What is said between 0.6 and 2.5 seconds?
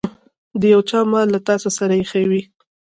يو چا مال له تاسې سره ايښی وي.